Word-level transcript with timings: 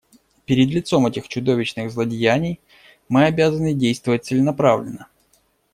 Перед 0.45 0.69
лицом 0.71 1.05
этих 1.05 1.27
чудовищных 1.27 1.91
злодеяний 1.91 2.59
мы 3.07 3.25
обязаны 3.25 3.75
действовать 3.75 4.25
целенаправленно. 4.25 5.07